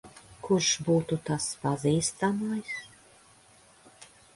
[0.47, 2.77] Kurš būtu tas pazīstamais?